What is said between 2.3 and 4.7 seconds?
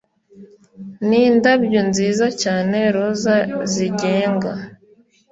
cyane roza zigenga